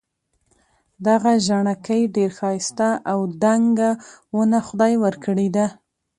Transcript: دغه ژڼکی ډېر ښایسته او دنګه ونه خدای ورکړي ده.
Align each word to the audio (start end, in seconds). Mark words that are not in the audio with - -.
دغه 1.07 1.31
ژڼکی 1.45 2.01
ډېر 2.15 2.31
ښایسته 2.39 2.89
او 3.11 3.19
دنګه 3.43 3.91
ونه 4.35 4.59
خدای 4.67 4.93
ورکړي 5.03 5.47
ده. 5.55 5.67